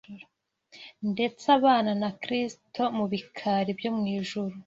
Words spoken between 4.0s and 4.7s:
ijuru.